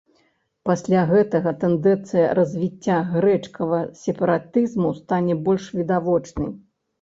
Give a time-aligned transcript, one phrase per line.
[0.67, 6.51] Пасля гэтага тэндэнцыя развіцця грэчкавага сепаратызму стане больш відавочнай.